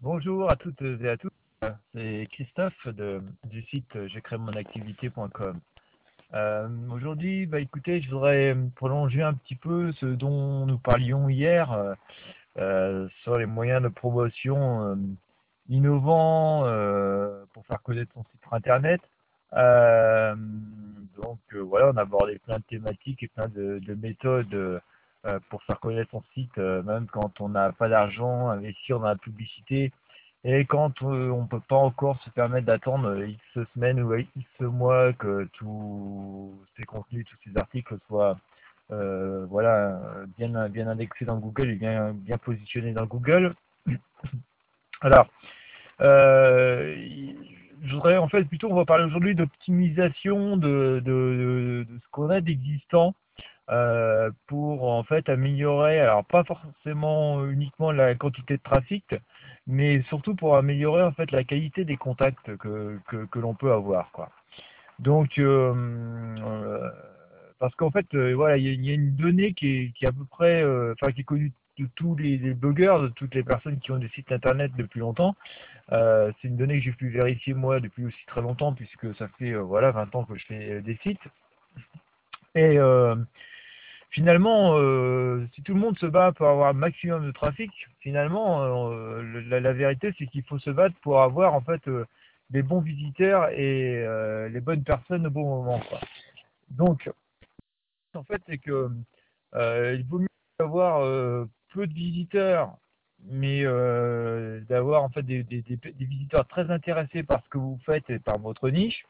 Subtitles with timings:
[0.00, 1.32] Bonjour à toutes et à tous.
[1.92, 2.86] C'est Christophe
[3.44, 5.58] du site j'ai créé mon activité.com.
[6.34, 11.72] Euh, Aujourd'hui, bah, écoutez, je voudrais prolonger un petit peu ce dont nous parlions hier
[11.72, 11.94] euh,
[12.58, 14.94] euh sur les moyens de promotion euh,
[15.68, 19.00] innovants euh, pour faire connaître son site internet.
[19.52, 24.80] donc voilà, on a abordé plein de thématiques et plein de méthodes
[25.28, 29.08] euh, pour faire connaître son site, euh, même quand on n'a pas d'argent, investir dans
[29.08, 29.92] la publicité,
[30.44, 33.42] et quand euh, on ne peut pas encore se permettre d'attendre X
[33.74, 38.38] semaines ou X mois que tous ces contenus, tous ces articles soient
[38.90, 40.00] voilà,
[40.38, 43.54] bien, indexés dans Google et bien, positionnés dans Google.
[45.02, 45.28] Alors,
[46.00, 53.14] je voudrais en fait plutôt, on va parler aujourd'hui d'optimisation de, ce qu'on a d'existant
[53.70, 59.14] euh, pour en fait améliorer, alors pas forcément uniquement la quantité de trafic,
[59.66, 63.72] mais surtout pour améliorer en fait la qualité des contacts que, que, que l'on peut
[63.72, 64.30] avoir quoi.
[64.98, 66.90] Donc euh, euh,
[67.58, 70.12] parce qu'en fait euh, voilà il y, a une donnée qui est, qui est à
[70.12, 73.44] peu près euh, enfin qui est connue de tous les, les, blogueurs, de toutes les
[73.44, 75.36] personnes qui ont des sites internet depuis longtemps.
[75.92, 79.28] Euh, c'est une donnée que j'ai pu vérifier moi depuis aussi très longtemps puisque ça
[79.38, 81.20] fait voilà 20 ans que je fais des sites.
[82.54, 82.78] Et
[84.10, 87.70] finalement, euh, si tout le monde se bat pour avoir un maximum de trafic,
[88.00, 92.06] finalement, euh, la, vérité, c'est qu'il faut se battre pour avoir en fait euh,
[92.50, 95.82] des bons visiteurs et euh, les bonnes personnes au bon moment.
[96.70, 97.10] Donc,
[98.14, 98.90] en fait, c'est que
[99.54, 102.76] euh, il vaut mieux avoir euh, peu de visiteurs,
[103.24, 103.64] mais
[104.68, 108.70] d'avoir en fait des, visiteurs très intéressés par ce que vous faites et par votre
[108.70, 109.04] niche,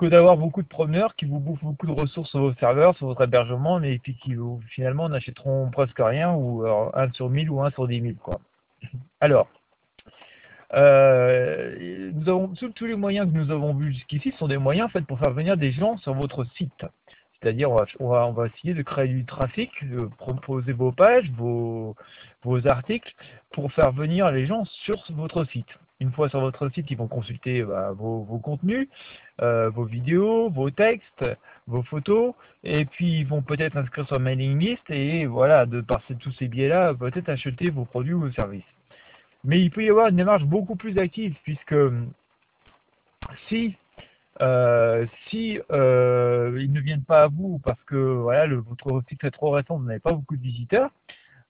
[0.00, 3.06] que d'avoir beaucoup de promeneurs qui vous bouffent beaucoup de ressources sur vos serveurs, sur
[3.06, 7.50] votre hébergement, mais puis qui vous, finalement n'achèteront presque rien, ou alors, 1 sur 1000
[7.50, 8.14] ou 1 sur 10 000.
[8.14, 8.40] Quoi.
[9.20, 9.46] Alors,
[10.72, 14.90] euh, nous avons, tous, les moyens que nous avons vus jusqu'ici sont des moyens en
[14.90, 16.86] fait, pour faire venir des gens sur votre site.
[17.42, 20.92] C'est-à-dire, on va, on, va, on va essayer de créer du trafic, de proposer vos
[20.92, 21.94] pages, vos,
[22.42, 23.14] vos articles,
[23.50, 25.68] pour faire venir les gens sur votre site.
[26.00, 28.88] Une fois sur votre site, ils vont consulter bah, vos, contenus,
[29.42, 31.24] euh, vos vidéos, vos textes,
[31.66, 32.34] vos photos,
[32.64, 36.48] et puis ils vont peut-être inscrire sur mailing list et voilà, de par tous ces
[36.48, 38.64] biais-là, peut-être acheter vos produits ou vos services.
[39.44, 41.74] Mais il peut y avoir une démarche beaucoup plus active puisque
[43.48, 43.76] si
[44.40, 49.22] euh, si euh, ils ne viennent pas à vous parce que voilà le, votre site
[49.24, 50.90] est trop récent, vous n'avez pas beaucoup de visiteurs,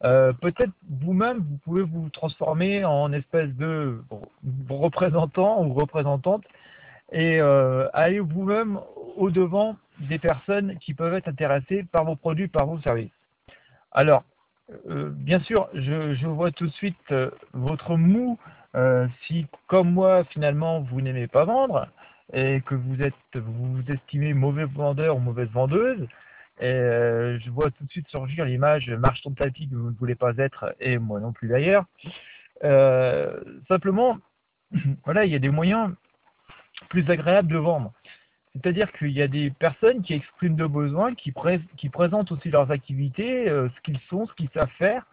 [0.03, 4.03] euh, peut-être vous-même, vous pouvez vous transformer en espèce de
[4.69, 6.45] représentant ou représentante
[7.13, 8.81] et euh, aller vous-même
[9.17, 13.11] au-devant des personnes qui peuvent être intéressées par vos produits, par vos services.
[13.93, 14.25] Alors,
[14.89, 18.39] euh, bien sûr, je, je, vois tout de suite euh, votre mou
[19.27, 21.89] si, comme moi, finalement, vous n'aimez pas vendre
[22.33, 26.07] et que vous êtes, vous, vous estimez mauvais vendeur ou mauvaise vendeuse,
[26.61, 30.15] et euh, je vois tout de suite surgir l'image marche ton que vous ne voulez
[30.15, 31.87] pas être, et moi non plus d'ailleurs.
[32.65, 34.19] Euh, simplement,
[35.05, 35.91] voilà, il y a des moyens
[36.91, 37.93] plus agréables de vendre.
[38.53, 42.51] C'est-à-dire qu'il y a des personnes qui expriment de besoins, qui, pré qui présentent aussi
[42.51, 45.07] leurs activités, euh, ce qu'ils sont, ce qu'ils savent faire,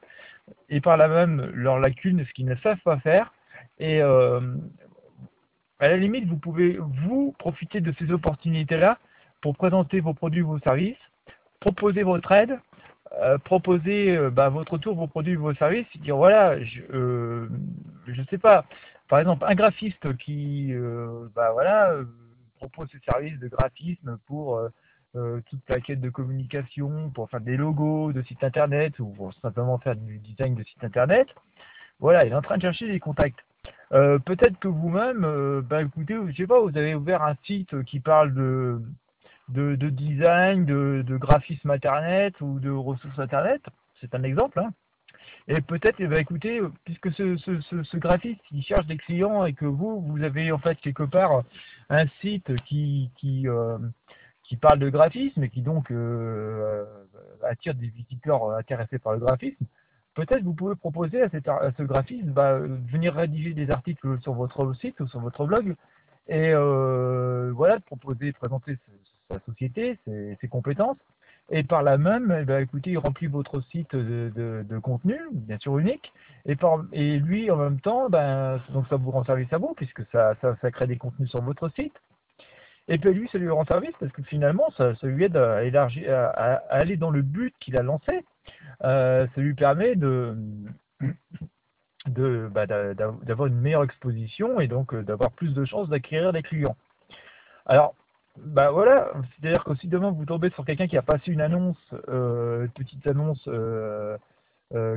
[0.69, 3.31] et par là même leurs lacunes, ce qu'ils ne savent pas faire.
[3.79, 8.97] Et à la limite, vous pouvez, vous, profiter de ces opportunités-là
[9.41, 10.97] pour présenter vos produits, vos services,
[11.59, 12.59] proposer votre aide,
[13.21, 17.49] euh, proposer euh, bah, votre tour, vos produits, vos services, dire voilà, je euh,
[18.07, 18.65] je sais pas,
[19.09, 21.93] par exemple un graphiste qui euh, bah voilà
[22.59, 24.59] propose ses services de graphisme pour
[25.13, 29.79] toute la quête de communication, pour faire des logos de sites internet ou pour simplement
[29.79, 31.27] faire du design de site internet.
[31.99, 33.39] Voilà, il est en train de chercher des contacts.
[33.93, 37.83] Euh, peut-être que vous-même, euh, bah, écoutez, je sais pas, vous avez ouvert un site
[37.83, 38.81] qui parle de,
[39.49, 43.61] de, de design, de, graphisme internet ou de ressources internet.
[44.01, 44.59] C'est un exemple.
[44.59, 44.73] Hein.
[45.47, 49.53] Et peut-être, eh ben, écoutez, puisque ce, ce, ce, graphiste il cherche des clients et
[49.53, 51.43] que vous, vous avez en fait quelque part
[51.89, 53.77] un site qui, qui, euh,
[54.43, 56.85] qui parle de graphisme et qui donc euh,
[57.43, 59.65] attire des visiteurs intéressés par le graphisme,
[60.15, 64.73] peut-être vous pouvez proposer à, à ce graphiste bah, venir rédiger des articles sur votre
[64.73, 65.77] site ou sur votre blog
[66.27, 68.77] et euh, voilà, de proposer, de présenter
[69.29, 70.97] sa société, ses, compétences,
[71.49, 75.77] et par là même, eh bien, écoutez, il remplit votre site de, contenu, bien sûr
[75.77, 76.11] unique,
[76.45, 79.73] et, par, et lui, en même temps, ben, donc ça vous rend service à vous,
[79.75, 81.95] puisque ça, ça, crée des contenus sur votre site,
[82.89, 85.63] et puis lui, ça lui rend service, parce que finalement, ça, ça lui aide à,
[85.63, 88.25] élargir, à aller dans le but qu'il a lancé,
[88.83, 90.35] euh, ça lui permet de
[92.09, 96.75] de bah, d'avoir une meilleure exposition et donc d'avoir plus de chances d'acquérir des clients.
[97.65, 97.95] Alors,
[98.37, 101.77] bah voilà, c'est-à-dire que si demain vous tombez sur quelqu'un qui a passé une annonce,
[102.07, 103.49] une petite annonce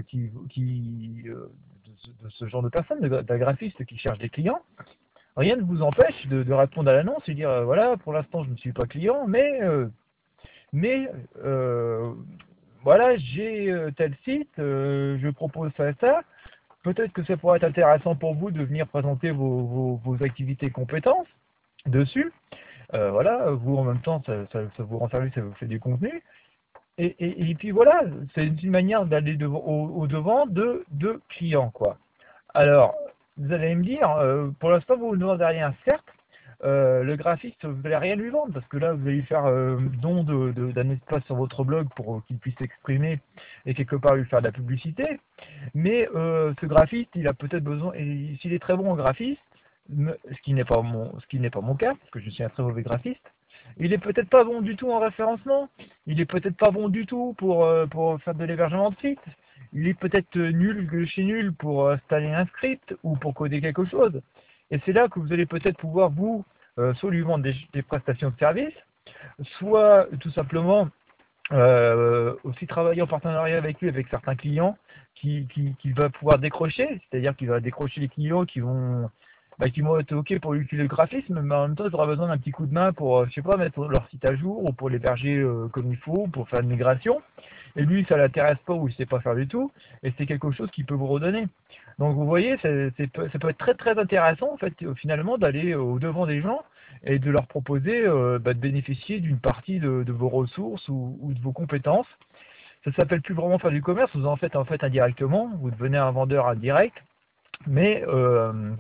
[0.09, 4.61] qui, qui de, ce, genre de personne, d'un graphiste qui cherche des clients,
[5.37, 8.57] rien ne vous empêche de, répondre à l'annonce et dire voilà, pour l'instant je ne
[8.57, 9.61] suis pas client, mais
[10.73, 11.09] mais
[12.83, 16.23] voilà, j'ai euh, tel site, euh, je propose ça et ça.
[16.83, 21.29] Peut-être que ça pourrait être intéressant pour vous de venir présenter vos, activités compétences
[21.87, 22.33] dessus.
[22.95, 26.23] Euh, voilà, vous en même temps, ça, vous rend service, ça vous fait du contenu.
[26.99, 28.03] Et, puis voilà,
[28.35, 30.85] c'est une manière d'aller au, devant de,
[31.31, 31.97] clients, quoi.
[32.53, 32.95] Alors,
[33.39, 34.11] vous allez me dire,
[34.59, 36.05] pour l'instant, vous ne vendez rien, certes,
[36.63, 39.79] euh, le graphiste, vous n'allez rien lui vendre parce que là, vous allez faire euh,
[40.03, 43.19] don d'un espace sur votre blog pour qu'il puisse s'exprimer
[43.65, 45.21] et quelque part lui faire de la publicité.
[45.75, 49.41] Mais euh, ce graphiste, il a peut-être besoin, et s'il est très bon en graphiste,
[49.89, 52.43] ce qui n'est pas mon, ce qui n'est pas mon cas, parce que je suis
[52.43, 53.23] un très mauvais graphiste,
[53.79, 55.69] il est peut-être pas bon du tout en référencement,
[56.07, 59.21] il est peut-être pas bon du tout pour, pour faire de l'hébergement de site,
[59.73, 64.21] il est peut-être nul chez nul pour installer un script ou pour coder quelque chose.
[64.71, 66.45] Et c'est là que vous allez peut-être pouvoir, vous,
[66.79, 68.75] euh, soit lui vendre des, prestations de services,
[69.59, 70.89] soit tout simplement
[71.53, 74.77] euh, aussi travailler en partenariat avec lui, avec certains clients,
[75.15, 75.47] qui,
[75.79, 79.11] qui, va pouvoir décrocher, c'est-à-dire qu'il va décrocher les clients qui vont
[79.61, 82.07] bah, qui vont être OK pour utiliser le graphisme, mais en même temps, il aura
[82.07, 84.65] besoin d'un petit coup de main pour, je sais pas, mettre leur site à jour
[84.65, 87.21] ou pour l'héberger euh, comme il faut, pour faire une migration.
[87.77, 89.71] Et lui, ça l'intéresse pas ou il sait pas faire du tout,
[90.03, 91.47] et c'est quelque chose qu'il peut vous redonner.
[91.99, 92.69] Donc vous voyez, ça
[93.13, 96.63] peut être très très intéressant en fait finalement d'aller au devant des gens
[97.05, 101.41] et de leur proposer euh, bah, de bénéficier d'une partie de, vos ressources ou, de
[101.41, 102.09] vos compétences.
[102.85, 105.99] Ça s'appelle plus vraiment faire du commerce, vous en faites en fait indirectement, vous devenez
[105.99, 106.97] un vendeur indirect,
[107.67, 108.73] mais euh,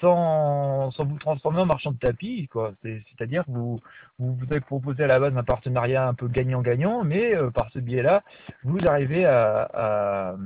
[0.00, 2.48] sans, vous transformer en marchand de tapis.
[2.82, 3.80] C'est-à-dire que vous,
[4.18, 7.78] vous, avez proposé à la base un partenariat un peu gagnant-gagnant, mais euh, par ce
[7.78, 8.22] biais-là,
[8.64, 10.36] vous arrivez à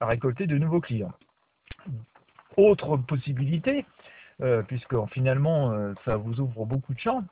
[0.00, 1.12] récolter de nouveaux clients.
[2.56, 3.84] Autre possibilité,
[4.42, 7.24] euh, puisque finalement euh, ça vous ouvre beaucoup de champs,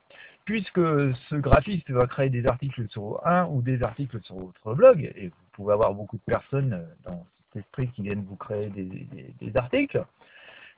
[0.45, 5.12] puisque ce graphiste va créer des articles sur un ou des articles sur votre blog,
[5.15, 9.57] et vous pouvez avoir beaucoup de personnes dans cet esprit qui viennent vous créer des,
[9.57, 10.03] articles,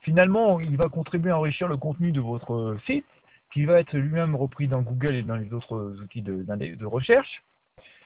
[0.07, 3.05] finalement il va contribuer à enrichir le contenu de votre site,
[3.53, 7.43] qui va être lui-même repris dans Google et dans les autres outils de, recherche.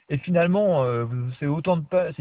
[0.10, 0.84] Et finalement,
[1.40, 2.16] c'est autant de pages,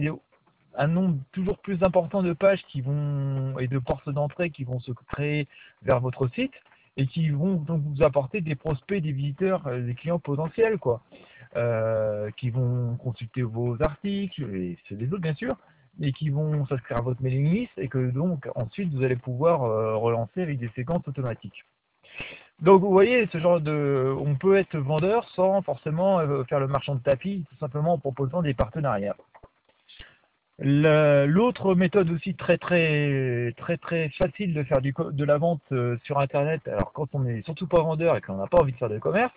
[0.77, 4.81] un nombre toujours plus important de pages qui vont et de portes d'entrée qui vont
[4.81, 5.49] se créer
[5.83, 6.53] vers votre site
[6.99, 11.01] et qui vont donc vous apporter des prospects, des visiteurs, euh, des clients potentiels quoi,
[11.57, 15.57] euh, qui vont consulter vos articles et ceux des autres bien sûr,
[16.01, 19.65] et qui vont s'inscrire à votre mailing list et que donc ensuite vous allez pouvoir
[19.65, 21.65] euh, relancer avec des séquences automatiques.
[22.61, 26.95] Donc vous voyez, ce genre de, on peut être vendeur sans forcément faire le marchand
[26.95, 29.17] de tapis, tout simplement en proposant des partenariats.
[30.63, 35.97] L'autre méthode aussi très très très très facile de faire du, de la vente euh,
[36.05, 38.77] sur internet, alors quand on n'est surtout pas vendeur et qu'on n'a pas envie de
[38.77, 39.33] faire de commerce,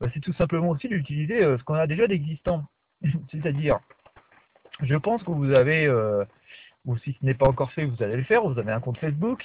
[0.00, 2.62] bah, c'est tout simplement aussi d'utiliser euh, ce qu'on a déjà d'existant.
[3.30, 3.78] C'est-à-dire,
[4.82, 6.24] je pense que vous avez, euh,
[6.84, 8.98] ou si ce n'est pas encore fait, vous allez le faire, vous avez un compte
[8.98, 9.42] Facebook,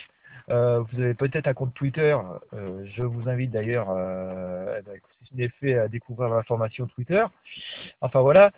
[0.49, 2.17] euh, vous avez peut-être un compte Twitter.
[2.53, 6.88] Euh, je vous invite d'ailleurs, euh, eh ben, si ce n'est fait, à découvrir l'information
[6.88, 7.23] Twitter.
[8.01, 8.51] Enfin voilà.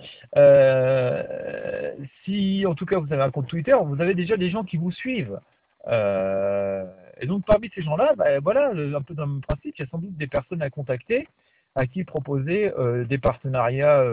[2.23, 4.77] si en tout cas vous avez un compte Twitter, vous avez déjà des gens qui
[4.77, 5.39] vous suivent.
[5.87, 9.89] et donc parmi ces gens-là, ben, voilà, un peu dans le principe, il y a
[9.89, 11.27] sans doute des personnes à contacter,
[11.75, 12.71] à qui proposer
[13.07, 14.03] des partenariats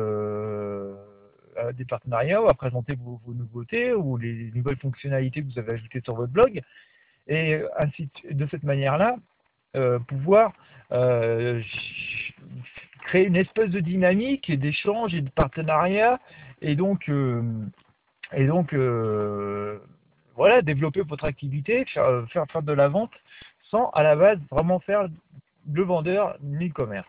[1.75, 6.00] des partenariats ou à présenter vos, nouveautés ou les nouvelles fonctionnalités que vous avez ajoutées
[6.02, 6.62] sur votre blog
[7.31, 9.17] et ainsi de cette manière-là,
[9.76, 10.52] euh, pouvoir
[10.90, 11.62] euh,
[13.05, 16.19] créer une espèce de dynamique d'échange et de partenariat
[16.61, 17.43] et donc euh,
[18.33, 18.75] et donc
[20.35, 23.12] voilà développer votre activité faire, faire, de la vente
[23.71, 25.09] sans à la base vraiment faire
[25.73, 27.09] le vendeur ni le commerce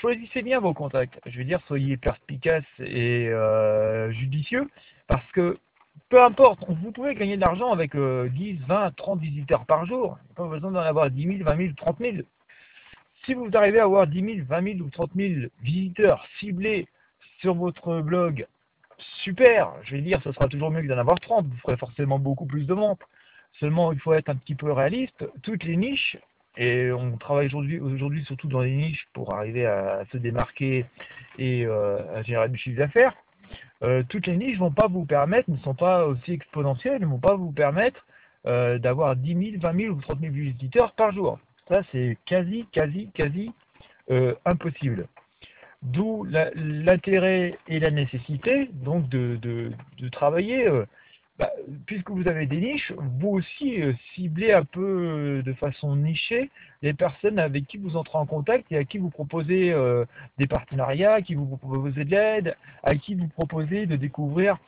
[0.00, 3.30] choisissez bien vos contacts je veux dire soyez perspicace et
[4.10, 4.68] judicieux
[5.06, 5.58] parce que
[6.08, 10.18] peu importe, vous pouvez gagner de l'argent avec 10, 20, 30 visiteurs par jour.
[10.20, 12.16] Il n'y a pas besoin d'en avoir 10 000, 20 000, 30 000.
[13.24, 16.88] Si vous arrivez à avoir 10 000, 20 000 ou 30 000 visiteurs ciblés
[17.40, 18.46] sur votre blog,
[19.22, 19.72] super.
[19.82, 21.46] Je vais dire, ce sera toujours mieux que d'en avoir 30.
[21.46, 23.02] Vous ferez forcément beaucoup plus de ventes.
[23.60, 25.24] Seulement, il faut être un petit peu réaliste.
[25.42, 26.18] Toutes les niches,
[26.56, 30.86] et on travaille aujourd'hui, surtout dans les niches pour arriver à se démarquer
[31.38, 33.14] et euh, à générer du chiffre d'affaires.
[33.82, 37.18] Euh, toutes les niches vont pas vous permettre, ne sont pas aussi exponentielles, ne vont
[37.18, 38.06] pas vous permettre
[38.44, 41.38] d'avoir 10 000, 20 000 ou 30 000 visiteurs par jour.
[41.66, 43.50] Ça, c'est quasi, quasi, quasi
[44.44, 45.08] impossible.
[45.84, 49.70] D'où l'intérêt et la nécessité donc de,
[50.10, 50.86] travailler, euh,
[51.38, 51.50] bah,
[51.86, 56.48] puisque vous avez des niches, vous aussi euh, ciblez un peu euh, de façon nichée
[56.82, 59.74] les personnes avec qui vous entrez en contact et à qui vous proposez
[60.38, 64.58] des partenariats, à qui vous proposez de l'aide, à qui vous proposez de découvrir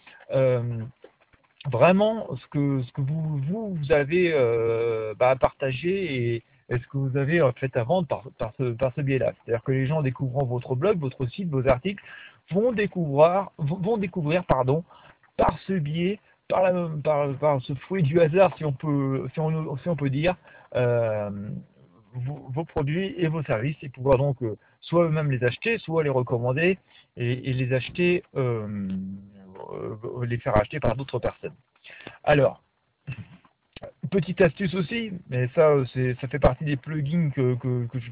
[1.71, 4.33] vraiment ce que, ce que vous, vous, avez
[5.19, 8.73] bah, à partager et, est ce que vous avez fait à vendre par, par ce,
[8.73, 9.35] par ce biais-là.
[9.45, 12.03] C'est-à-dire que les gens découvrant votre blog, votre site, vos articles,
[12.51, 14.85] vont découvrir, vont découvrir pardon,
[15.37, 16.19] par ce biais,
[16.49, 20.37] par, ce fouet du hasard, si on peut, si on, peut dire,
[20.75, 21.31] euh,
[22.15, 26.11] vos, produits et vos services et pouvoir donc euh, soit eux-mêmes les acheter, soit les
[26.11, 26.79] recommander
[27.17, 28.89] et, les acheter, euh
[30.23, 31.55] les faire acheter par d'autres personnes.
[32.25, 32.63] Alors,
[34.11, 35.75] Petite astuce aussi, mais ça,
[36.21, 37.57] ça fait partie des plugins que,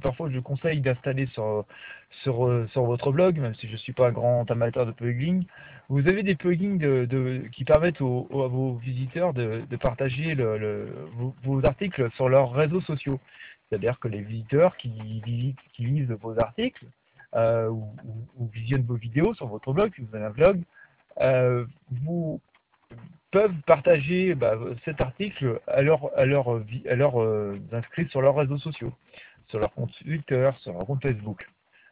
[0.03, 1.65] parfois je conseille d'installer sur,
[2.75, 5.43] votre blog, même si je ne suis pas un grand amateur de plugins.
[5.89, 7.07] Vous avez des plugins
[7.53, 13.21] qui permettent à vos visiteurs de, partager vos, articles sur leurs réseaux sociaux.
[13.69, 14.93] C'est-à-dire que les visiteurs qui,
[15.79, 16.87] lisent vos articles
[17.35, 20.63] euh, ou, visionnent vos vidéos sur votre blog, si vous avez un blog,
[21.21, 22.41] euh, vous
[23.35, 26.49] peuvent partager bah, cet article à leurs à leur,
[26.89, 28.93] à leur, euh, inscrits sur leurs réseaux sociaux,
[29.49, 31.45] sur leur compte Twitter, sur leur compte Facebook.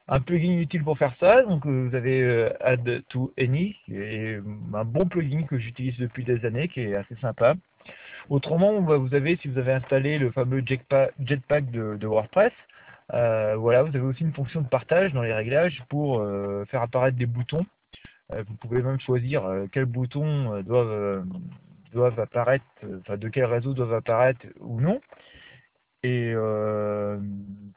[0.07, 3.97] Un plugin utile pour faire ça, donc euh, vous avez euh, Add to Any, qui
[3.97, 4.41] est
[4.73, 7.55] un bon plugin que j'utilise depuis des années, qui est assez sympa.
[8.29, 12.53] Autrement, bah, vous avez, si vous avez installé le fameux Jetpack de, WordPress,
[13.09, 16.25] voilà, vous avez aussi une fonction de partage dans les réglages pour
[16.69, 17.82] faire apparaître des boutons euh,
[18.47, 21.27] vous pouvez même choisir euh, quels boutons euh, doivent,
[21.93, 22.65] doivent apparaître,
[23.01, 25.01] enfin de quel réseau doivent apparaître ou non.
[26.05, 26.35] Et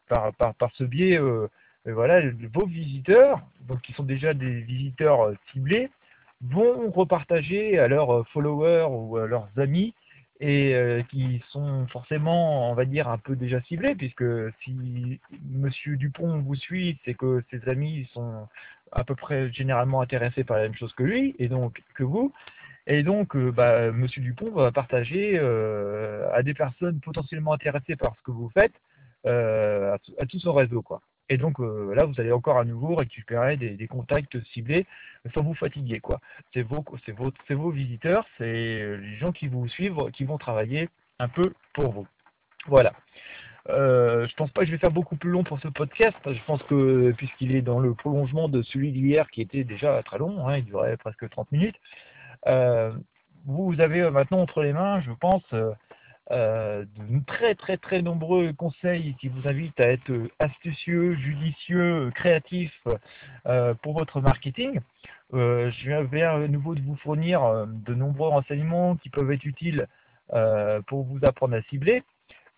[0.07, 1.19] par, par, par, ce biais,
[1.85, 2.21] voilà,
[2.51, 5.91] vos visiteurs, donc qui sont déjà des visiteurs ciblés,
[6.41, 9.93] vont repartager à leurs followers ou à leurs amis
[10.41, 10.75] et
[11.09, 14.25] qui sont forcément, on va dire, un peu déjà ciblés, puisque
[14.63, 18.47] si Monsieur Dupont vous suit, c'est que ses amis sont
[18.91, 22.33] à peu près généralement intéressé par la même chose que lui, et donc que vous.
[22.87, 28.15] Et donc, euh, bah, Monsieur Dupont va partager euh, à des personnes potentiellement intéressées par
[28.15, 28.73] ce que vous faites
[29.25, 31.01] euh, à, tout son réseau, quoi.
[31.29, 34.85] Et donc là, vous allez encore à nouveau récupérer des, contacts ciblés
[35.33, 36.19] sans vous fatiguer, quoi.
[36.53, 40.89] C'est vos, visiteurs, c'est les gens qui vous suivent, qui vont travailler
[41.19, 42.07] un peu pour vous.
[42.67, 42.93] Voilà.
[43.69, 46.17] Euh, je pense pas que je vais faire beaucoup plus long pour ce podcast.
[46.25, 50.19] Je pense que puisqu'il est dans le prolongement de celui d'hier qui était déjà très
[50.19, 51.79] long, hein, il durait presque 30 minutes,
[52.47, 52.93] euh,
[53.45, 55.43] vous avez maintenant entre les mains, je pense,
[56.31, 62.71] euh, de très très très nombreux conseils qui vous invitent à être astucieux, judicieux, créatif
[63.81, 64.79] pour votre marketing.
[65.31, 69.87] je vais à nouveau de vous fournir de nombreux renseignements qui peuvent être utiles
[70.87, 72.03] pour vous apprendre à cibler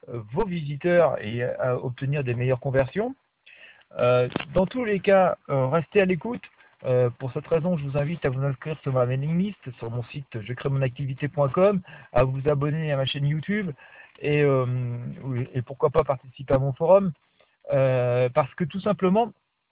[0.08, 3.16] vos visiteurs et à obtenir des meilleures conversions.
[3.98, 6.42] Euh, dans tous les cas, euh, restez à l'écoute.
[6.86, 9.89] Euh, pour cette raison, je vous invite à vous inscrire sur ma mailing list, sur
[9.89, 11.81] mon site je crée mon activité.com,
[12.13, 13.72] à vous abonner à ma chaîne YouTube
[14.19, 14.43] et,
[15.53, 17.12] et pourquoi pas participer à mon forum.
[17.69, 19.31] parce que tout simplement,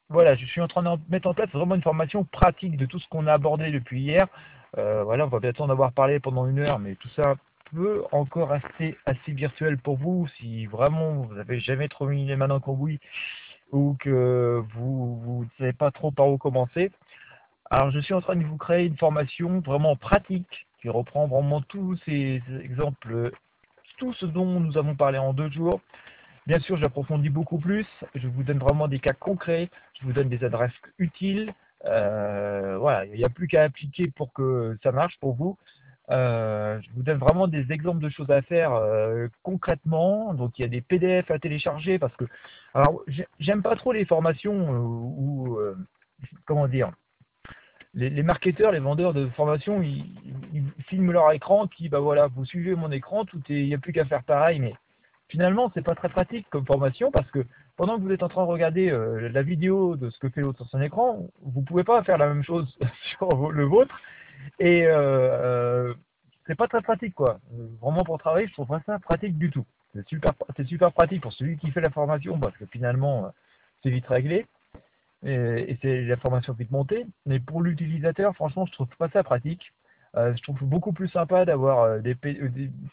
[0.10, 3.00] voilà, je suis en train de mettre en place vraiment une formation pratique de tout
[3.00, 4.28] ce qu'on a abordé depuis hier.
[4.76, 7.36] voilà, on va bientôt en avoir parlé pendant une heure, mais tout ça
[7.74, 12.36] peut encore rester assez virtuel pour vous si vraiment vous n'avez jamais trop mis les
[12.36, 13.00] mains dans le cambouis
[13.72, 16.92] ou que vous ne savez pas trop par où commencer.
[17.70, 21.62] Alors je suis en train de vous créer une formation vraiment pratique qui reprend vraiment
[21.62, 23.32] tous ces exemples,
[23.98, 25.82] tout ce dont nous avons parlé en deux jours.
[26.48, 27.88] Bien sûr, j'approfondis beaucoup plus.
[28.14, 29.70] Je vous donne vraiment des cas concrets.
[30.00, 31.52] Je vous donne des adresses utiles.
[31.86, 35.58] Euh, voilà, il n'y a plus qu'à appliquer pour que ça marche pour vous.
[36.12, 40.34] Euh, je vous donne vraiment des exemples de choses à faire euh, concrètement.
[40.34, 42.26] Donc il y a des PDF à télécharger parce que
[42.74, 43.02] alors
[43.40, 45.58] j'aime pas trop les formations euh, où
[46.46, 46.92] comment dire
[47.98, 50.04] les, marketeurs, les vendeurs de formations, ils,
[50.90, 53.78] filment leur écran, qui bah voilà, vous suivez mon écran, tout est, il n'y a
[53.78, 54.74] plus qu'à faire pareil, mais
[55.30, 57.46] finalement c'est pas très pratique comme formation parce que
[57.78, 58.92] pendant que vous êtes en train de regarder
[59.32, 62.28] la vidéo de ce que fait l'autre sur son écran, vous pouvez pas faire la
[62.28, 62.78] même chose
[63.18, 63.96] sur le vôtre
[64.60, 65.94] et euh, euh,
[66.48, 67.40] c'est pas très pratique, quoi.
[67.82, 69.66] Vraiment pour travailler, je trouve pas ça pratique du tout.
[69.94, 73.30] C'est super, c'est super pratique pour celui qui fait la formation, parce que finalement, euh,
[73.84, 74.46] c'est vite réglé.
[75.24, 77.06] Et, c'est la formation vite montée.
[77.26, 79.74] Mais pour l'utilisateur, franchement, je trouve pas ça pratique.
[80.16, 82.16] je trouve beaucoup plus sympa d'avoir des,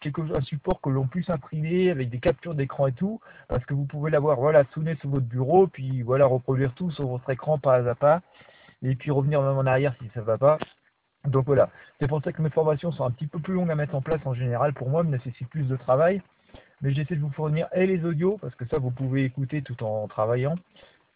[0.01, 3.75] quelque, un support que l'on puisse imprimer avec des captures d'écran et tout, parce que
[3.75, 7.59] vous pouvez l'avoir voilà sonné sur votre bureau, puis voilà reproduire tout sur votre écran
[7.59, 8.23] pas à pas,
[8.83, 10.59] et puis revenir même en arrière si ça va pas.
[11.26, 13.75] Donc voilà, c'est pour ça que mes formations sont un petit peu plus longues à
[13.75, 14.73] mettre en place en général.
[14.75, 16.21] Pour moi, me nécessitent plus de travail.
[16.83, 19.85] Mais j'essaie de vous fournir et les audios, parce que ça vous pouvez écouter tout
[19.85, 20.57] en travaillant,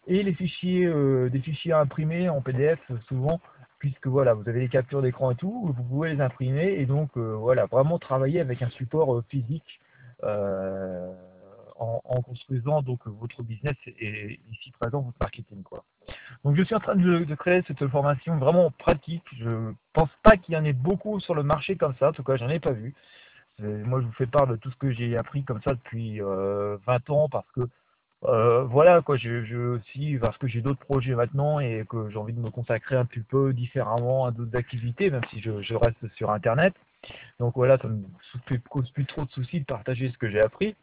[0.07, 3.41] et les fichiers, euh, des fichiers imprimés en PDF souvent,
[3.77, 7.09] puisque voilà, vous avez les captures d'écran et tout, vous pouvez les imprimer, et donc
[7.17, 9.21] euh, voilà, vraiment travailler avec un support
[10.23, 11.13] euh,
[11.79, 15.83] en, construisant donc votre business et ici présent votre marketing quoi.
[16.43, 19.23] Donc je suis en train de, créer cette formation vraiment pratique.
[19.37, 22.23] Je pense pas qu'il y en ait beaucoup sur le marché comme ça, en tout
[22.23, 22.93] cas j'en ai pas vu.
[23.59, 26.25] Moi, je vous fais part de tout ce que j'ai appris comme ça depuis 20
[26.27, 26.77] euh,
[27.09, 27.61] ans parce que
[28.23, 32.33] euh, voilà quoi, je, aussi parce que j'ai d'autres projets maintenant et que j'ai envie
[32.33, 35.97] de me consacrer un petit peu différemment à d'autres activités, même si je, je, reste
[36.15, 36.73] sur Internet.
[37.39, 38.03] Donc voilà, ça me
[38.69, 40.75] cause plus trop de soucis de partager ce que j'ai appris.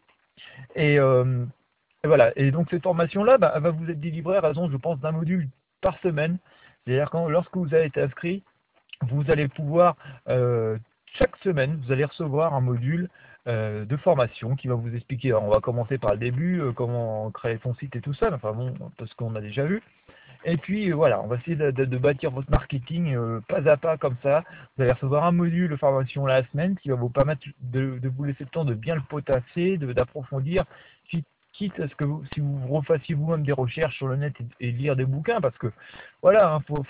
[0.75, 1.45] Et, euh,
[2.05, 2.33] voilà.
[2.37, 5.49] Et donc cette formation-là, bah, va vous être délivrée à raison, je pense, d'un module
[5.81, 6.39] par semaine.
[6.85, 8.43] C'est-à-dire quand lorsque vous avez été inscrit,
[9.03, 9.97] vous allez pouvoir
[10.29, 10.79] euh,
[11.19, 13.09] chaque semaine, vous allez recevoir un module
[13.47, 15.35] euh, de formation qui va vous expliquer.
[15.35, 18.53] on va commencer par le début, euh, comment créer son site et tout ça, enfin
[18.53, 19.83] bon, parce qu'on a déjà vu.
[20.47, 23.15] Et puis euh, voilà, on va essayer de, bâtir votre marketing
[23.47, 24.45] pas à pas comme ça.
[24.77, 28.25] Vous allez recevoir un module de formation la semaine qui va vous permettre de, vous
[28.25, 30.65] laisser le temps de bien le potasser, d'approfondir,
[31.55, 34.73] quitte à ce que vous, si vous refassiez vous-même des recherches sur le net et,
[34.73, 35.73] lire des bouquins, parce que
[36.23, 36.85] voilà, il hein, faut,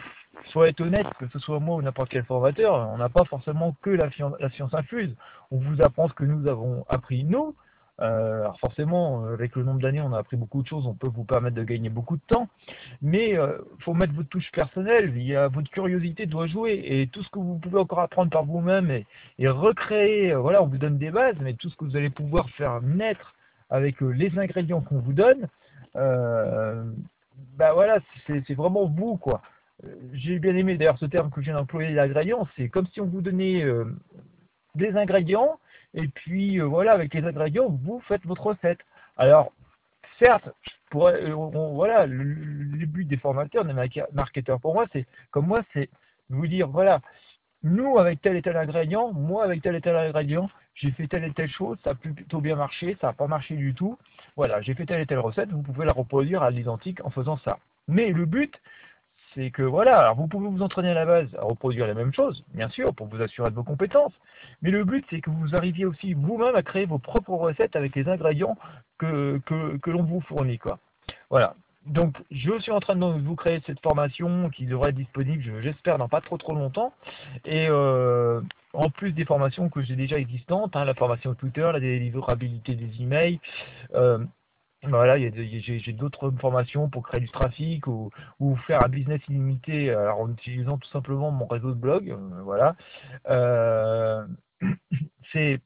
[0.46, 3.76] soit être honnête, que ce soit moi ou n'importe quel formateur, on n'a pas forcément
[3.82, 4.08] que la,
[4.40, 5.14] la, science infuse.
[5.50, 7.54] On vous apprend ce que nous avons appris nous.
[8.00, 10.94] Euh, alors forcément, euh, avec le nombre d'années, on a appris beaucoup de choses, on
[10.94, 12.48] peut vous permettre de gagner beaucoup de temps,
[13.02, 17.06] mais euh, faut mettre votre touche personnelle, il y a, votre curiosité doit jouer, et
[17.06, 19.06] tout ce que vous pouvez encore apprendre par vous-même et,
[19.38, 22.50] et, recréer, voilà, on vous donne des bases, mais tout ce que vous allez pouvoir
[22.50, 23.33] faire naître
[23.70, 25.48] avec les ingrédients qu'on vous donne,
[25.94, 29.42] bah voilà, c'est vraiment vous, quoi.
[29.84, 33.00] Euh, j'ai bien aimé d'ailleurs ce terme que je viens d'employer, l'ingrédient, c'est comme si
[33.00, 33.86] on vous donnait euh,
[34.74, 35.58] des ingrédients,
[35.94, 38.80] et puis euh, voilà, avec les ingrédients, vous faites votre recette.
[39.16, 39.52] Alors,
[40.18, 40.48] certes,
[40.90, 41.10] pour,
[41.72, 43.72] voilà, le, but des formateurs, des
[44.12, 45.88] marketeurs pour moi, c'est comme moi, c'est
[46.30, 47.00] vous dire, voilà,
[47.62, 51.24] nous avec tel et tel ingrédient, moi avec tel et tel ingrédient, j'ai fait telle
[51.24, 53.98] et telle chose, ça a plutôt bien marché, ça n'a pas marché du tout.
[54.36, 57.38] Voilà, j'ai fait telle et telle recette, vous pouvez la reproduire à l'identique en faisant
[57.38, 57.58] ça.
[57.86, 58.60] Mais le but,
[59.34, 62.12] c'est que voilà, alors vous pouvez vous entraîner à la base à reproduire les mêmes
[62.12, 64.12] choses, bien sûr, pour vous assurer de vos compétences.
[64.62, 67.94] Mais le but, c'est que vous arriviez aussi vous-même à créer vos propres recettes avec
[67.94, 68.56] les ingrédients
[68.98, 70.78] que, que, l'on vous fournit, quoi.
[71.30, 71.54] Voilà.
[71.86, 75.98] Donc, je suis en train de vous créer cette formation qui devrait être disponible, j'espère,
[75.98, 76.94] dans pas trop trop longtemps.
[77.44, 78.40] Et euh,
[78.74, 83.02] en plus des formations que j'ai déjà existantes, hein, la formation Twitter, la délivrabilité des
[83.02, 83.40] emails,
[83.94, 84.18] euh,
[84.88, 88.10] voilà, j'ai d'autres formations pour créer du trafic ou,
[88.66, 92.10] faire un business illimité alors en utilisant tout simplement mon réseau de blog.
[92.10, 92.76] Euh, voilà.
[93.28, 94.26] Euh,
[95.32, 95.60] c'est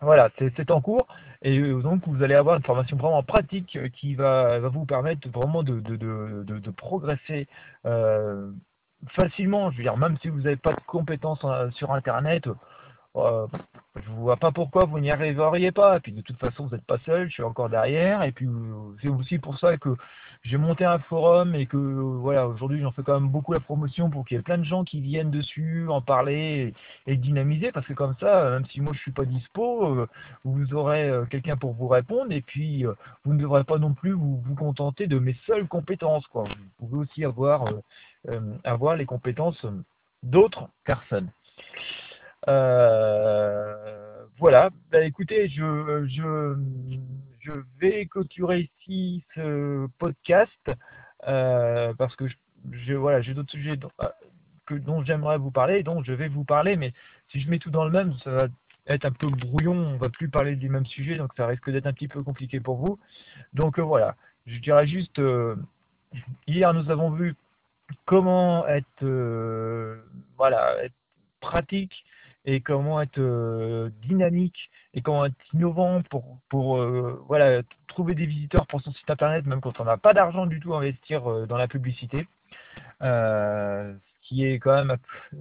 [0.00, 1.06] voilà, c'est en cours
[1.40, 6.70] et donc vous allez avoir une formation vraiment pratique qui va, vous permettre vraiment de
[6.70, 7.46] progresser
[9.10, 9.70] facilement.
[9.70, 12.44] Je veux dire, même si vous n'avez pas de compétences sur Internet,
[13.14, 13.46] je
[13.96, 15.96] je vois pas pourquoi vous n'y arriveriez pas.
[15.96, 18.22] Et puis de toute façon, vous n'êtes pas seul, je suis encore derrière.
[18.22, 18.46] Et puis
[19.00, 19.96] c'est aussi pour ça que
[20.42, 24.10] j'ai monté un forum et que voilà, aujourd'hui j'en fais quand même beaucoup la promotion
[24.10, 26.74] pour qu'il y ait plein de gens qui viennent dessus, en parler
[27.06, 27.72] et, dynamiser.
[27.72, 30.06] Parce que comme ça, même si moi je suis pas dispo, euh,
[30.44, 32.32] vous aurez euh, quelqu'un pour vous répondre.
[32.32, 32.92] Et puis euh,
[33.24, 36.26] vous ne devrez pas non plus vous, vous contenter de mes seules compétences.
[36.28, 36.44] Quoi.
[36.78, 37.64] Vous pouvez aussi avoir,
[38.64, 39.64] avoir les compétences
[40.22, 41.30] d'autres personnes.
[42.48, 50.70] Euh, voilà, bah, écoutez, je, je, vais clôturer ici ce podcast
[51.28, 52.26] euh, parce que
[52.72, 56.44] je, voilà, j'ai d'autres sujets dont, euh, dont j'aimerais vous parler, dont je vais vous
[56.44, 56.92] parler, mais
[57.30, 58.48] si je mets tout dans le même, ça va
[58.88, 61.86] être un peu brouillon, on va plus parler du même sujet, donc ça risque d'être
[61.86, 62.98] un petit peu compliqué pour vous.
[63.52, 65.20] Donc voilà, je dirais juste,
[66.46, 67.36] hier nous avons vu
[68.04, 69.04] comment être,
[70.36, 70.94] voilà, être
[71.40, 72.04] pratique
[72.46, 78.26] et comment être euh, dynamique et comment être innovant pour, pour euh, voilà, trouver des
[78.26, 81.30] visiteurs pour son site internet, même quand on n'a pas d'argent du tout à investir
[81.30, 82.26] euh, dans la publicité.
[83.00, 84.96] ce qui est quand même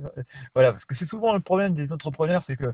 [0.53, 2.71] voilà parce que c'est souvent le problème des entrepreneurs c'est que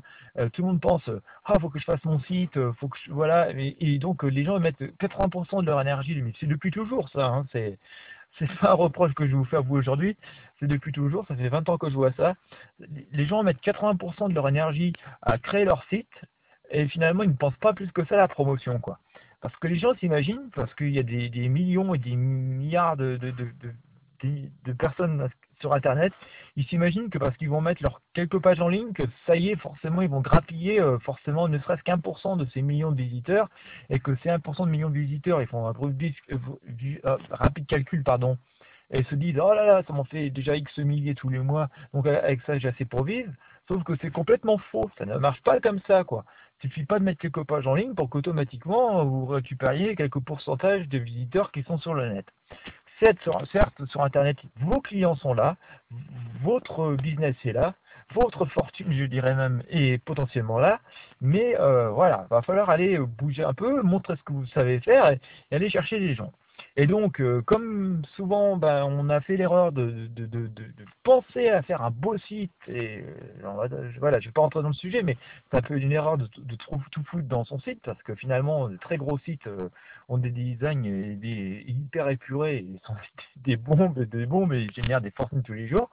[0.52, 1.08] tout le monde pense
[1.46, 4.60] ah faut que je fasse mon site faut que je, voilà et, donc les gens
[4.60, 7.78] mettent 80% de leur énergie c'est depuis toujours ça hein, c'est
[8.38, 10.16] c'est pas un reproche que je vous fais à vous aujourd'hui,
[10.60, 12.34] c'est depuis toujours, ça fait 20 ans que je vois ça.
[13.12, 14.92] Les gens mettent 80% de leur énergie
[15.22, 16.08] à créer leur site
[16.70, 18.98] et finalement ils ne pensent pas plus que ça à la promotion quoi.
[19.40, 23.16] Parce que les gens s'imaginent, parce qu'il y a des, millions et des milliards de,
[23.16, 25.28] de, personnes
[25.62, 26.12] sur Internet,
[26.56, 29.48] ils s'imaginent que parce qu'ils vont mettre leurs quelques pages en ligne, que ça y
[29.48, 32.92] est, forcément, ils vont grappiller euh, forcément ne serait-ce qu'un pour cent de ces millions
[32.92, 33.48] de visiteurs,
[33.88, 36.38] et que ces 1% de millions de visiteurs, ils font un euh,
[37.06, 38.36] euh, rapide calcul, pardon,
[38.90, 41.68] et se disent, oh là là, ça m'en fait déjà X milliers tous les mois,
[41.94, 43.32] donc avec ça, j'ai assez pour vivre.
[43.68, 46.24] Sauf que c'est complètement faux, ça ne marche pas comme ça, quoi.
[46.62, 50.88] Il suffit pas de mettre quelques pages en ligne pour qu'automatiquement vous récupériez quelques pourcentages
[50.88, 52.26] de visiteurs qui sont sur le net.
[53.50, 55.56] Certes, sur Internet, vos clients sont là,
[56.42, 57.74] votre business est là,
[58.14, 60.80] votre fortune, je dirais même, est potentiellement là,
[61.20, 65.10] mais euh, voilà, va falloir aller bouger un peu, montrer ce que vous savez faire
[65.10, 66.32] et aller chercher des gens.
[66.76, 70.08] Et donc, euh, comme souvent, ben, on a fait l'erreur de,
[71.02, 73.50] penser à faire un beau site, et euh,
[73.98, 75.18] voilà, je ne vais pas rentrer dans le sujet, mais
[75.50, 78.78] ça peut être une erreur de, tout foutre dans son site, parce que finalement, de
[78.78, 79.68] très gros sites euh,
[80.08, 82.96] ont des designs des, hyper épurés, et sont
[83.36, 85.90] des bombes, des bombes, et génèrent des fortunes tous les jours.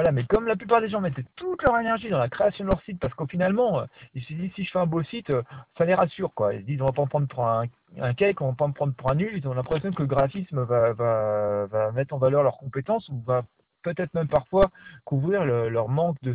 [0.00, 2.70] Voilà, mais comme la plupart des gens mettaient toute leur énergie dans la création de
[2.70, 3.84] leur site, parce qu'au finalement, euh,
[4.14, 5.42] ils se disent si je fais un beau site, euh,
[5.76, 6.54] ça les rassure, quoi.
[6.54, 7.66] Ils se disent on va pas me prendre pour un,
[8.14, 9.32] cake, on va pas me prendre pour un nul.
[9.36, 13.42] Ils ont l'impression que le graphisme va, mettre en valeur leurs compétences ou va
[13.82, 14.70] peut-être même parfois
[15.04, 16.32] couvrir leur manque de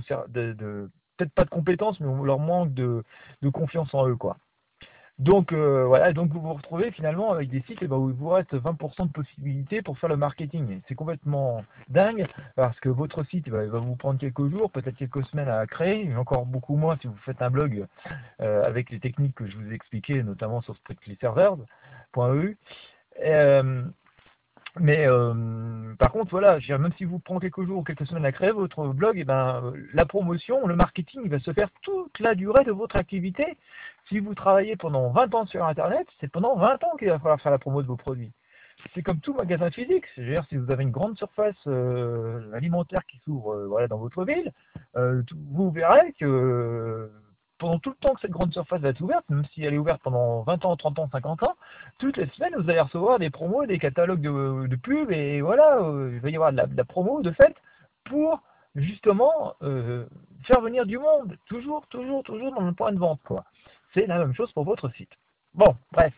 [1.18, 3.04] peut-être pas de compétences, mais leur manque de,
[3.42, 4.38] de confiance en eux, quoi.
[5.18, 8.16] Donc euh, voilà, donc vous vous retrouvez finalement avec des sites eh ben, où il
[8.16, 10.82] vous reste 20% de possibilités pour faire le marketing.
[10.88, 15.48] C'est complètement dingue parce que votre site va, vous prendre quelques jours, peut-être quelques semaines
[15.48, 17.86] à créer, mais encore beaucoup moins si vous faites un blog
[18.42, 22.58] euh, avec les techniques que je vous ai expliquées, notamment sur strictlyservers.eu.
[23.24, 23.84] Euh,
[24.80, 25.34] mais euh,
[25.98, 28.88] par contre, voilà, même si vous prenez quelques jours ou quelques semaines à créer votre
[28.88, 32.66] blog, et eh ben, la promotion, le marketing, il va se faire toute la durée
[32.66, 33.58] de votre activité.
[34.10, 37.40] Si vous travaillez pendant 20 ans sur Internet, c'est pendant 20 ans qu'il va falloir
[37.42, 38.32] faire la promo de vos produits.
[38.94, 40.06] C'est comme tout magasin physique.
[40.14, 44.26] C'est-à-dire, si vous avez une grande surface euh, alimentaire qui s'ouvre euh, voilà, dans votre
[44.26, 44.52] ville,
[44.96, 47.10] vous verrez que
[47.58, 49.78] pendant tout le temps que cette grande surface va être ouverte, même si elle est
[49.78, 51.56] ouverte pendant 20 ans, 30 ans, 50 ans,
[52.00, 56.12] toutes les semaines, vous allez recevoir des promos, des catalogues de, pubs, et voilà, euh,
[56.14, 57.56] il va y avoir de la, promo de fait
[58.04, 58.42] pour
[58.76, 60.06] justement euh,
[60.44, 63.46] faire venir du monde, toujours, toujours, toujours dans le point de vente, quoi.
[63.94, 65.12] C'est la même chose pour votre site.
[65.54, 66.14] Bon, bref.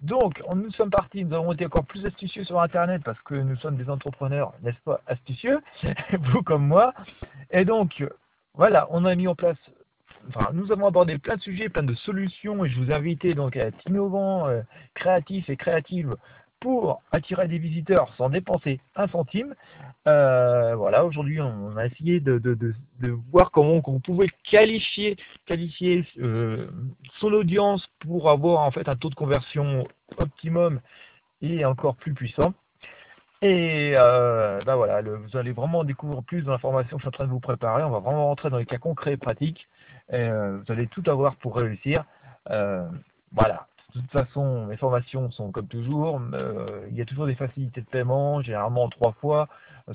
[0.00, 3.54] Donc, nous sommes partis, nous avons été encore plus astucieux sur Internet parce que nous
[3.56, 5.60] sommes des entrepreneurs, n'est-ce pas, astucieux,
[6.32, 6.92] vous comme moi.
[7.52, 8.04] Et donc,
[8.54, 9.56] voilà, on a mis en place
[10.52, 13.66] nous avons abordé plein de sujets, plein de solutions, et je vous invite donc à
[13.66, 14.62] être innovant, euh,
[14.94, 16.16] créatif et créative
[16.60, 19.54] pour attirer des visiteurs sans dépenser un centime.
[20.06, 22.40] Euh, voilà, aujourd'hui, on a essayé de,
[23.32, 26.68] voir comment on pouvait qualifier, qualifier euh,
[27.18, 30.80] son audience pour avoir en fait un taux de conversion optimum
[31.40, 32.54] et encore plus puissant.
[33.44, 37.32] Et ben voilà, vous allez vraiment découvrir plus d'informations que je suis en train de
[37.32, 37.82] vous préparer.
[37.82, 39.66] On va vraiment rentrer dans les cas concrets et pratiques.
[40.12, 42.04] Euh, vous allez tout avoir pour réussir.
[42.50, 42.88] Euh,
[43.32, 43.66] voilà.
[43.94, 46.20] De toute façon, mes formations sont comme toujours.
[46.32, 49.48] Euh, il y a toujours des facilités de paiement, généralement trois fois,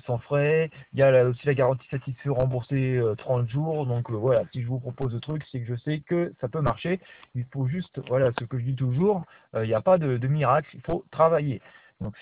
[0.05, 0.69] sans frais.
[0.93, 3.87] Il y a aussi la garantie satisfait remboursée 30 jours.
[3.87, 6.61] Donc voilà, si je vous propose ce truc, c'est que je sais que ça peut
[6.61, 6.99] marcher.
[7.33, 9.23] Il faut juste, voilà, ce que je dis toujours,
[9.55, 11.59] il n'y a pas de, de, miracle, il faut travailler.
[11.99, 12.13] Donc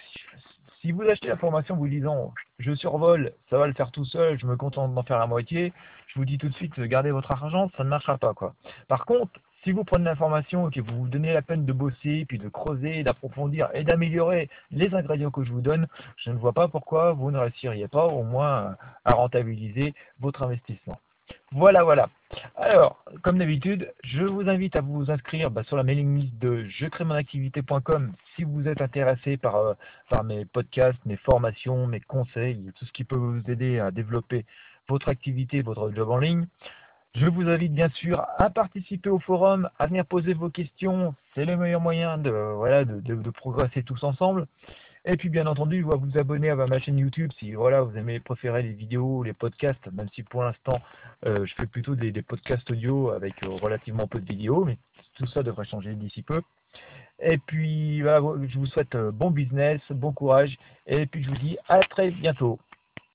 [0.86, 4.40] si, vous achetez la formation vous disant je survole, ça va le faire tout seul,
[4.40, 5.74] je me contente d'en faire la moitié,
[6.08, 8.54] je vous dis tout de suite gardez votre argent, ça ne marchera pas quoi.
[8.88, 9.32] Par contre,
[9.64, 12.50] si vous prenez l'information et que vous vous donnez la peine de bosser, puis de
[12.50, 17.14] creuser, d'approfondir et d'améliorer les ingrédients que je vous donne, je ne vois pas pourquoi
[17.14, 21.00] vous ne réussiriez pas au moins à rentabiliser votre investissement.
[21.56, 22.10] Voilà, voilà.
[22.58, 26.66] Alors, comme d'habitude, je vous invite à vous inscrire bah, sur la mailing list de
[26.66, 29.74] je crée mon activité.com si vous êtes intéressé par, euh,
[30.10, 34.44] par mes podcasts, mes formations, mes conseils, tout ce qui peut vous aider à développer
[34.90, 36.46] votre activité, votre job en ligne.
[37.16, 41.16] Je vous invite bien sûr à participer au forum, à venir poser vos questions.
[41.36, 44.46] C'est le meilleur moyen de, voilà, de progresser tous ensemble.
[45.08, 48.20] Et puis bien entendu, vous vous abonner à ma chaîne YouTube si voilà, vous aimez
[48.20, 50.82] préférer les vidéos, les podcasts, même si pour l'instant
[51.28, 54.80] euh, je fais plutôt des, podcasts audio avec euh, relativement peu de vidéos, mais
[55.16, 56.42] tout ça devrait changer d'ici peu.
[57.20, 61.58] Et puis je vous souhaite euh, bon business, bon courage, et puis je vous dis
[61.70, 62.60] à très bientôt.